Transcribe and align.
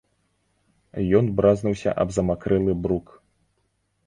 Ён 1.19 1.25
бразнуўся 1.39 1.93
аб 2.05 2.15
замакрэлы 2.19 2.73
брук. 2.89 3.07